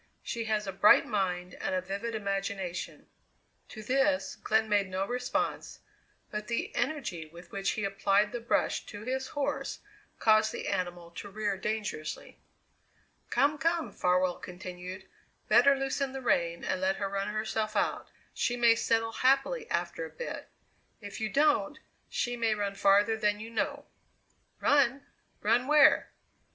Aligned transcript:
She 0.23 0.45
has 0.45 0.65
a 0.65 0.71
bright 0.73 1.05
mind 1.05 1.53
and 1.61 1.75
a 1.75 1.79
vivid 1.81 2.15
imagination." 2.15 3.05
To 3.69 3.83
this 3.83 4.35
Glenn 4.35 4.67
made 4.67 4.89
no 4.89 5.05
response, 5.05 5.77
but 6.31 6.47
the 6.47 6.73
energy 6.75 7.27
with 7.27 7.51
which 7.51 7.73
he 7.73 7.83
applied 7.83 8.31
the 8.31 8.39
brush 8.39 8.83
to 8.87 9.03
his 9.03 9.27
horse 9.37 9.77
caused 10.17 10.51
the 10.51 10.67
animal 10.67 11.11
to 11.11 11.29
rear 11.29 11.55
dangerously. 11.55 12.39
"Come, 13.29 13.59
come," 13.59 13.91
Farwell 13.91 14.37
continued; 14.39 15.05
"better 15.47 15.75
loosen 15.77 16.13
the 16.13 16.21
rein 16.23 16.63
and 16.63 16.81
let 16.81 16.95
her 16.95 17.07
run 17.07 17.27
herself 17.27 17.75
out 17.75 18.09
she 18.33 18.57
may 18.57 18.73
settle 18.73 19.11
happily 19.11 19.69
after 19.69 20.03
a 20.03 20.09
bit. 20.09 20.49
If 20.99 21.21
you 21.21 21.29
don't, 21.29 21.77
she 22.09 22.35
may 22.35 22.55
run 22.55 22.73
farther 22.73 23.17
than 23.17 23.39
you 23.39 23.51
know." 23.51 23.85
"Run? 24.59 25.05
Run 25.43 25.67
where?" 25.67 26.09